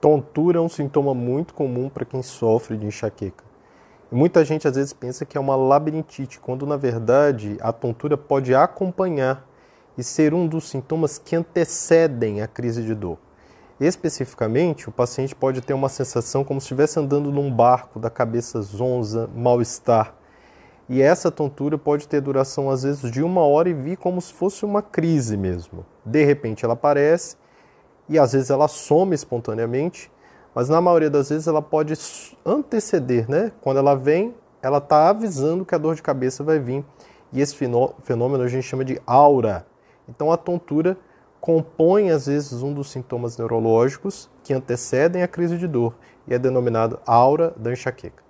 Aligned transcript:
Tontura 0.00 0.56
é 0.56 0.60
um 0.62 0.68
sintoma 0.68 1.12
muito 1.12 1.52
comum 1.52 1.90
para 1.90 2.06
quem 2.06 2.22
sofre 2.22 2.78
de 2.78 2.86
enxaqueca. 2.86 3.44
Muita 4.10 4.42
gente 4.46 4.66
às 4.66 4.74
vezes 4.74 4.94
pensa 4.94 5.26
que 5.26 5.36
é 5.36 5.40
uma 5.40 5.54
labirintite, 5.54 6.40
quando 6.40 6.66
na 6.66 6.78
verdade 6.78 7.58
a 7.60 7.70
tontura 7.70 8.16
pode 8.16 8.54
acompanhar 8.54 9.46
e 9.98 10.02
ser 10.02 10.32
um 10.32 10.46
dos 10.46 10.70
sintomas 10.70 11.18
que 11.18 11.36
antecedem 11.36 12.40
a 12.40 12.48
crise 12.48 12.82
de 12.82 12.94
dor. 12.94 13.18
Especificamente, 13.78 14.88
o 14.88 14.92
paciente 14.92 15.34
pode 15.34 15.60
ter 15.60 15.74
uma 15.74 15.90
sensação 15.90 16.44
como 16.44 16.60
se 16.60 16.64
estivesse 16.64 16.98
andando 16.98 17.30
num 17.30 17.52
barco, 17.52 18.00
da 18.00 18.08
cabeça 18.08 18.62
zonza, 18.62 19.28
mal-estar. 19.34 20.14
E 20.88 21.02
essa 21.02 21.30
tontura 21.30 21.76
pode 21.76 22.08
ter 22.08 22.22
duração 22.22 22.70
às 22.70 22.84
vezes 22.84 23.10
de 23.10 23.22
uma 23.22 23.42
hora 23.42 23.68
e 23.68 23.74
vir 23.74 23.98
como 23.98 24.20
se 24.20 24.32
fosse 24.32 24.64
uma 24.64 24.80
crise 24.80 25.36
mesmo. 25.36 25.84
De 26.06 26.24
repente 26.24 26.64
ela 26.64 26.74
aparece 26.74 27.36
e 28.10 28.18
às 28.18 28.32
vezes 28.32 28.50
ela 28.50 28.66
some 28.66 29.14
espontaneamente, 29.14 30.10
mas 30.52 30.68
na 30.68 30.80
maioria 30.80 31.08
das 31.08 31.28
vezes 31.28 31.46
ela 31.46 31.62
pode 31.62 31.94
anteceder, 32.44 33.30
né? 33.30 33.52
Quando 33.60 33.78
ela 33.78 33.94
vem, 33.94 34.34
ela 34.60 34.78
está 34.78 35.08
avisando 35.08 35.64
que 35.64 35.76
a 35.76 35.78
dor 35.78 35.94
de 35.94 36.02
cabeça 36.02 36.42
vai 36.42 36.58
vir. 36.58 36.84
E 37.32 37.40
esse 37.40 37.54
fenômeno 37.54 38.42
a 38.42 38.48
gente 38.48 38.64
chama 38.64 38.84
de 38.84 39.00
aura. 39.06 39.64
Então 40.08 40.32
a 40.32 40.36
tontura 40.36 40.98
compõe 41.40 42.10
às 42.10 42.26
vezes 42.26 42.64
um 42.64 42.74
dos 42.74 42.90
sintomas 42.90 43.38
neurológicos 43.38 44.28
que 44.42 44.52
antecedem 44.52 45.22
a 45.22 45.28
crise 45.28 45.56
de 45.56 45.68
dor 45.68 45.94
e 46.26 46.34
é 46.34 46.38
denominado 46.38 46.98
aura 47.06 47.54
da 47.56 47.72
enxaqueca. 47.72 48.29